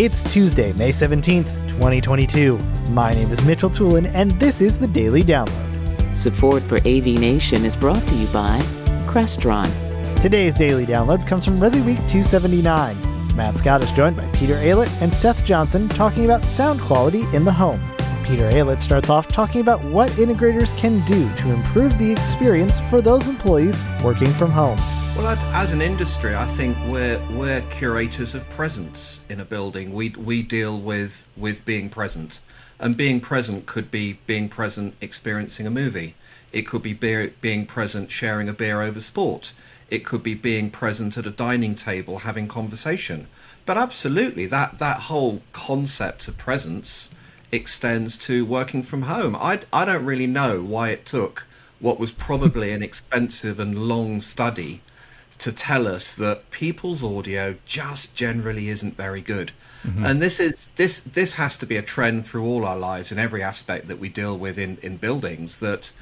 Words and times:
It's 0.00 0.22
Tuesday, 0.22 0.72
May 0.74 0.90
17th, 0.90 1.70
2022. 1.70 2.56
My 2.90 3.12
name 3.12 3.32
is 3.32 3.42
Mitchell 3.42 3.68
Tulin, 3.68 4.08
and 4.14 4.30
this 4.38 4.60
is 4.60 4.78
the 4.78 4.86
Daily 4.86 5.24
Download. 5.24 6.16
Support 6.16 6.62
for 6.62 6.76
AV 6.76 7.18
Nation 7.18 7.64
is 7.64 7.74
brought 7.74 8.06
to 8.06 8.14
you 8.14 8.28
by 8.28 8.60
Crestron. 9.08 9.68
Today's 10.22 10.54
Daily 10.54 10.86
Download 10.86 11.26
comes 11.26 11.44
from 11.44 11.54
Resi 11.54 11.84
Week 11.84 11.98
279. 12.06 12.96
Matt 13.34 13.56
Scott 13.56 13.82
is 13.82 13.90
joined 13.90 14.16
by 14.16 14.28
Peter 14.28 14.54
Aylett 14.54 15.02
and 15.02 15.12
Seth 15.12 15.44
Johnson 15.44 15.88
talking 15.88 16.24
about 16.24 16.44
sound 16.44 16.80
quality 16.80 17.22
in 17.32 17.44
the 17.44 17.52
home. 17.52 17.82
Peter 18.28 18.50
Aylett 18.50 18.82
starts 18.82 19.08
off 19.08 19.26
talking 19.26 19.62
about 19.62 19.82
what 19.84 20.10
integrators 20.10 20.76
can 20.76 21.00
do 21.06 21.34
to 21.36 21.50
improve 21.50 21.96
the 21.96 22.12
experience 22.12 22.78
for 22.90 23.00
those 23.00 23.26
employees 23.26 23.82
working 24.04 24.30
from 24.34 24.50
home. 24.50 24.76
Well, 25.16 25.28
as 25.54 25.72
an 25.72 25.80
industry, 25.80 26.36
I 26.36 26.44
think 26.44 26.76
we're 26.88 27.18
we're 27.30 27.62
curators 27.70 28.34
of 28.34 28.46
presence 28.50 29.22
in 29.30 29.40
a 29.40 29.46
building. 29.46 29.94
We 29.94 30.10
we 30.10 30.42
deal 30.42 30.78
with 30.78 31.26
with 31.38 31.64
being 31.64 31.88
present, 31.88 32.42
and 32.78 32.98
being 32.98 33.18
present 33.18 33.64
could 33.64 33.90
be 33.90 34.18
being 34.26 34.50
present 34.50 34.94
experiencing 35.00 35.66
a 35.66 35.70
movie. 35.70 36.14
It 36.52 36.66
could 36.66 36.82
be 36.82 36.92
beer, 36.92 37.32
being 37.40 37.64
present 37.64 38.10
sharing 38.10 38.50
a 38.50 38.52
beer 38.52 38.82
over 38.82 39.00
sport. 39.00 39.54
It 39.88 40.04
could 40.04 40.22
be 40.22 40.34
being 40.34 40.68
present 40.70 41.16
at 41.16 41.24
a 41.24 41.30
dining 41.30 41.74
table 41.74 42.18
having 42.18 42.46
conversation. 42.46 43.28
But 43.64 43.78
absolutely, 43.78 44.44
that 44.48 44.78
that 44.80 44.98
whole 45.08 45.40
concept 45.52 46.28
of 46.28 46.36
presence 46.36 47.14
extends 47.50 48.18
to 48.26 48.44
working 48.44 48.82
from 48.82 49.02
home. 49.02 49.36
I 49.36 49.60
I 49.72 49.84
don't 49.84 50.04
really 50.04 50.26
know 50.26 50.60
why 50.62 50.90
it 50.90 51.06
took 51.06 51.46
what 51.80 51.98
was 51.98 52.12
probably 52.12 52.72
an 52.72 52.82
expensive 52.82 53.60
and 53.60 53.88
long 53.88 54.20
study 54.20 54.80
to 55.38 55.52
tell 55.52 55.86
us 55.86 56.16
that 56.16 56.50
people's 56.50 57.04
audio 57.04 57.56
just 57.64 58.16
generally 58.16 58.68
isn't 58.68 58.96
very 58.96 59.20
good. 59.20 59.52
Mm-hmm. 59.84 60.04
And 60.04 60.20
this 60.20 60.40
is 60.40 60.72
this 60.74 61.00
this 61.00 61.34
has 61.34 61.56
to 61.58 61.66
be 61.66 61.76
a 61.76 61.82
trend 61.82 62.26
through 62.26 62.44
all 62.44 62.64
our 62.64 62.76
lives 62.76 63.12
in 63.12 63.18
every 63.18 63.42
aspect 63.42 63.86
that 63.88 64.00
we 64.00 64.08
deal 64.08 64.36
with 64.36 64.58
in, 64.58 64.78
in 64.82 64.96
buildings 64.96 65.60
that 65.60 65.92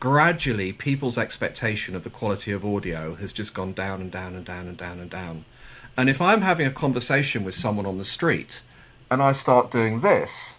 gradually 0.00 0.72
people's 0.72 1.16
expectation 1.16 1.94
of 1.94 2.02
the 2.02 2.10
quality 2.10 2.50
of 2.50 2.64
audio 2.64 3.14
has 3.14 3.32
just 3.32 3.54
gone 3.54 3.72
down 3.72 4.00
and 4.00 4.10
down 4.10 4.34
and 4.34 4.44
down 4.44 4.66
and 4.66 4.76
down 4.76 4.98
and 4.98 5.10
down. 5.10 5.44
And 5.96 6.10
if 6.10 6.20
I'm 6.20 6.42
having 6.42 6.66
a 6.66 6.72
conversation 6.72 7.44
with 7.44 7.54
someone 7.54 7.86
on 7.86 7.98
the 7.98 8.04
street 8.04 8.62
and 9.10 9.22
I 9.22 9.30
start 9.30 9.70
doing 9.70 10.00
this, 10.00 10.58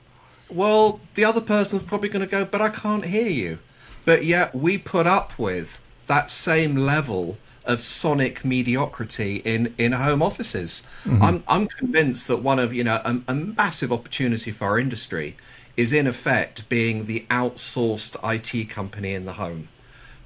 well, 0.49 0.99
the 1.15 1.25
other 1.25 1.41
person's 1.41 1.83
probably 1.83 2.09
going 2.09 2.25
to 2.25 2.31
go, 2.31 2.45
but 2.45 2.61
I 2.61 2.69
can't 2.69 3.05
hear 3.05 3.27
you. 3.27 3.59
But 4.05 4.25
yet 4.25 4.53
we 4.53 4.77
put 4.77 5.07
up 5.07 5.37
with 5.39 5.81
that 6.07 6.29
same 6.29 6.75
level 6.75 7.37
of 7.65 7.79
sonic 7.79 8.45
mediocrity 8.45 9.37
in, 9.37 9.73
in 9.77 9.91
home 9.91 10.21
offices. 10.21 10.83
Mm-hmm. 11.03 11.23
I'm 11.23 11.43
I'm 11.47 11.67
convinced 11.67 12.27
that 12.27 12.37
one 12.37 12.59
of 12.59 12.73
you 12.73 12.83
know 12.83 13.01
a, 13.03 13.19
a, 13.27 13.33
massive 13.33 13.91
opportunity 13.91 14.51
for 14.51 14.65
our 14.65 14.79
industry 14.79 15.35
is 15.75 15.91
in 15.91 16.07
effect 16.07 16.69
being 16.69 17.05
the 17.05 17.25
outsourced 17.29 18.15
IT 18.23 18.69
company 18.69 19.13
in 19.13 19.25
the 19.25 19.33
home. 19.33 19.67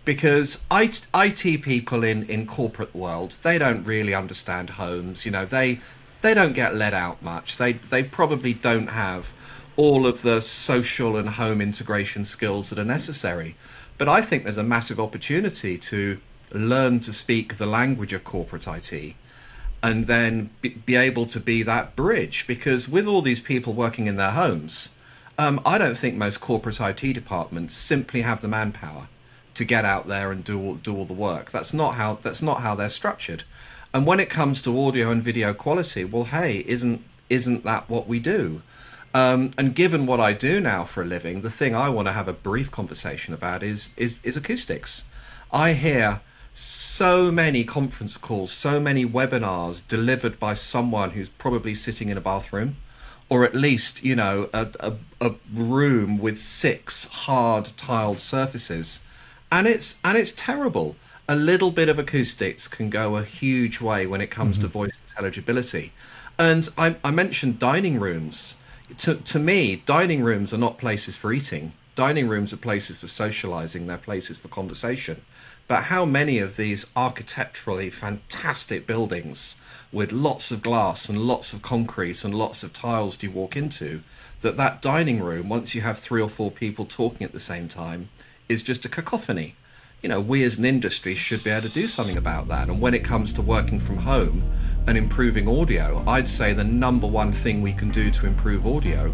Because 0.06 0.66
IT, 0.72 1.08
IT 1.14 1.62
people 1.62 2.03
in, 2.03 2.23
in 2.23 2.45
corporate 2.45 2.95
world, 2.95 3.38
they 3.44 3.58
don't 3.58 3.84
really 3.84 4.14
understand 4.14 4.72
homes. 4.72 5.25
You 5.25 5.31
know, 5.31 5.45
they 5.45 5.80
they 6.22 6.34
don't 6.34 6.53
get 6.53 6.75
let 6.75 6.94
out 6.94 7.22
much. 7.22 7.58
They 7.58 7.73
they 7.73 8.03
probably 8.03 8.53
don't 8.53 8.88
have 8.88 9.34
all 9.80 10.05
of 10.05 10.23
the 10.23 10.41
social 10.41 11.16
and 11.16 11.30
home 11.30 11.61
integration 11.61 12.25
skills 12.25 12.69
that 12.69 12.77
are 12.77 12.83
necessary. 12.83 13.55
But 13.97 14.09
I 14.09 14.22
think 14.22 14.44
there's 14.44 14.58
a 14.58 14.73
massive 14.75 14.99
opportunity 14.99 15.77
to 15.77 16.19
learn 16.52 16.99
to 16.99 17.13
speak 17.13 17.55
the 17.55 17.66
language 17.66 18.11
of 18.11 18.25
corporate 18.25 18.67
IT 18.67 19.16
and 19.81 20.05
then 20.05 20.50
be, 20.61 20.97
able 20.97 21.25
to 21.27 21.39
be 21.39 21.63
that 21.63 21.95
bridge. 21.95 22.45
Because 22.45 22.89
with 22.89 23.07
all 23.07 23.22
these 23.22 23.39
people 23.39 23.72
working 23.72 24.07
in 24.07 24.17
their 24.17 24.31
homes, 24.31 24.95
um, 25.38 25.61
I 25.66 25.77
don't 25.77 25.97
think 25.97 26.16
most 26.16 26.41
corporate 26.41 26.81
IT 26.81 27.13
departments 27.13 27.73
simply 27.73 28.19
have 28.19 28.41
the 28.41 28.50
manpower 28.50 29.07
to 29.53 29.63
get 29.63 29.85
out 29.85 30.09
there 30.09 30.34
and 30.34 30.44
do 30.44 30.78
do 30.84 30.94
all 30.94 31.06
the 31.06 31.13
work. 31.13 31.51
That's 31.51 31.73
not 31.73 31.95
how 31.95 32.19
that's 32.22 32.41
not 32.41 32.59
how 32.59 32.75
they're 32.75 32.89
structured. 32.89 33.45
And 33.94 34.06
when 34.06 34.19
it 34.19 34.29
comes 34.29 34.62
to 34.63 34.78
audio 34.78 35.09
and 35.09 35.23
video 35.23 35.53
quality, 35.53 36.03
well, 36.03 36.25
hey, 36.25 36.66
isn't 36.68 37.01
isn't 37.29 37.63
that 37.63 37.89
what 37.89 38.09
we 38.09 38.19
do? 38.19 38.62
Um, 39.14 39.52
and 39.58 39.74
given 39.74 40.06
what 40.06 40.20
I 40.20 40.34
do 40.34 40.59
now 40.59 40.84
for 40.84 41.02
a 41.02 41.06
living, 41.06 41.42
the 41.42 41.50
thing 41.50 41.75
I 41.75 41.90
want 41.90 42.08
to 42.08 42.12
have 42.12 42.28
a 42.28 42.34
brief 42.34 42.70
conversation 42.70 43.34
about 43.34 43.64
is 43.64 43.90
is, 43.97 44.20
is 44.24 44.38
acoustics. 44.38 45.06
I 45.52 45.74
hear 45.74 46.22
so 46.53 47.31
many 47.31 47.64
conference 47.64 48.18
calls, 48.18 48.52
so 48.52 48.80
many 48.80 49.06
webinars 49.06 49.88
delivered 49.88 50.40
by 50.40 50.53
someone 50.53 51.12
who's 51.12 51.30
probably 51.30 51.74
sitting 51.74 52.09
in 52.09 52.18
a 52.18 52.22
bathroom, 52.22 52.75
or 53.30 53.46
at 53.46 53.56
least, 53.56 54.03
you 54.03 54.16
know, 54.16 54.50
a, 54.53 54.68
a, 54.80 54.94
a 55.22 55.34
room 55.53 56.18
with 56.18 56.38
six 56.38 57.08
hard 57.09 57.66
tiled 57.78 58.19
surfaces. 58.19 59.02
And 59.52 59.68
it's 59.68 60.00
and 60.03 60.18
it's 60.18 60.34
terrible. 60.34 60.96
A 61.28 61.36
little 61.36 61.72
bit 61.72 61.90
of 61.90 62.00
acoustics 62.00 62.68
can 62.68 62.90
go 62.90 63.16
a 63.16 63.24
huge 63.24 63.81
way 63.81 64.06
when 64.08 64.22
it 64.22 64.31
comes 64.31 64.58
mm-hmm. 64.58 64.68
to 64.68 64.74
voice 64.74 65.00
intelligibility. 65.08 65.94
And 66.38 66.69
I, 66.78 66.96
I 67.03 67.12
mentioned 67.12 67.59
dining 67.59 68.00
rooms. 68.00 68.58
To, 68.97 69.16
to 69.16 69.39
me, 69.39 69.77
dining 69.85 70.23
rooms 70.23 70.53
are 70.53 70.57
not 70.57 70.77
places 70.77 71.16
for 71.16 71.31
eating. 71.31 71.73
Dining 71.95 72.27
rooms 72.27 72.53
are 72.53 72.57
places 72.57 73.00
for 73.00 73.07
socializing, 73.07 73.88
they're 73.88 73.97
places 73.97 74.39
for 74.39 74.47
conversation. 74.47 75.22
But 75.67 75.83
how 75.83 76.03
many 76.05 76.39
of 76.39 76.55
these 76.55 76.88
architecturally 76.95 77.91
fantastic 77.91 78.88
buildings 78.88 79.57
with 79.91 80.11
lots 80.11 80.50
of 80.50 80.63
glass 80.63 81.09
and 81.09 81.19
lots 81.19 81.53
of 81.53 81.61
concrete 81.61 82.23
and 82.23 82.33
lots 82.33 82.63
of 82.63 82.73
tiles 82.73 83.17
do 83.17 83.27
you 83.27 83.33
walk 83.33 83.55
into 83.55 84.01
that 84.41 84.57
that 84.57 84.81
dining 84.81 85.21
room 85.21 85.50
once 85.50 85.75
you 85.75 85.81
have 85.81 86.00
three 86.00 86.21
or 86.21 86.29
four 86.29 86.50
people 86.50 86.85
talking 86.85 87.23
at 87.23 87.33
the 87.33 87.39
same 87.39 87.67
time 87.67 88.09
is 88.47 88.63
just 88.63 88.85
a 88.85 88.89
cacophony 88.89 89.56
you 90.02 90.10
know 90.10 90.20
we 90.22 90.44
as 90.44 90.58
an 90.58 90.66
industry 90.66 91.14
should 91.14 91.44
be 91.44 91.50
able 91.50 91.68
to 91.68 91.74
do 91.74 91.82
something 91.82 92.18
about 92.18 92.48
that 92.48 92.70
and 92.70 92.80
when 92.80 92.94
it 92.94 93.04
comes 93.04 93.34
to 93.34 93.42
working 93.42 93.80
from 93.80 93.98
home 93.98 94.44
and 94.88 94.98
improving 94.98 95.48
audio 95.48 96.04
i'd 96.08 96.28
say 96.28 96.54
the 96.54 96.64
number 96.64 97.08
one 97.08 97.32
thing 97.32 97.62
we 97.62 97.74
can 97.74 97.90
do 97.90 98.10
to 98.10 98.26
improve 98.26 98.66
audio 98.66 99.14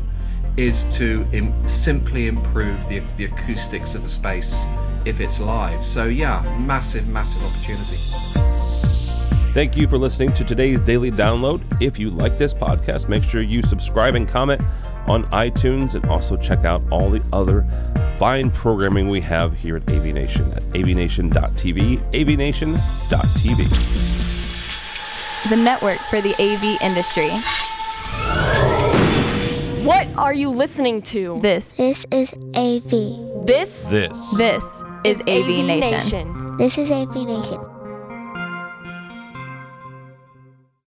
is 0.58 0.86
to 0.86 1.28
Im- 1.34 1.68
simply 1.68 2.28
improve 2.28 2.88
the, 2.88 3.00
the 3.16 3.26
acoustics 3.26 3.94
of 3.96 4.04
the 4.04 4.10
space 4.10 4.66
if 5.06 5.20
it's 5.20 5.40
live. 5.40 5.86
So, 5.86 6.06
yeah, 6.06 6.42
massive, 6.60 7.08
massive 7.08 7.44
opportunity. 7.44 8.35
Thank 9.56 9.78
you 9.78 9.88
for 9.88 9.98
listening 9.98 10.34
to 10.34 10.44
today's 10.44 10.82
daily 10.82 11.10
download. 11.10 11.64
If 11.82 11.98
you 11.98 12.10
like 12.10 12.38
this 12.38 12.54
podcast, 12.54 13.08
make 13.08 13.24
sure 13.24 13.40
you 13.40 13.62
subscribe 13.62 14.14
and 14.14 14.28
comment 14.28 14.62
on 15.08 15.24
iTunes 15.32 15.96
and 15.96 16.04
also 16.08 16.36
check 16.36 16.66
out 16.66 16.84
all 16.92 17.10
the 17.10 17.24
other 17.32 17.66
fine 18.20 18.52
programming 18.52 19.08
we 19.08 19.22
have 19.22 19.58
here 19.58 19.78
at 19.78 19.90
AV 19.90 20.08
Nation 20.08 20.52
at 20.52 20.64
avnation.tv, 20.74 22.00
avnation.tv. 22.12 22.70
The 25.50 25.56
network 25.56 26.02
for 26.10 26.20
the 26.20 26.34
AV 26.34 26.78
industry. 26.82 27.30
What 29.86 30.10
are 30.18 30.34
you 30.34 30.50
listening 30.50 31.02
to? 31.04 31.40
This. 31.40 31.72
This 31.72 32.06
is 32.12 32.34
AV. 32.56 32.90
This. 33.48 33.86
This. 33.86 34.36
This 34.36 34.84
is, 35.06 35.22
AV, 35.22 35.30
AV 35.30 35.48
Nation. 35.66 35.92
Nation. 35.92 36.58
This 36.58 36.78
is 36.78 36.92
AV 36.92 37.16
Nation. 37.26 37.75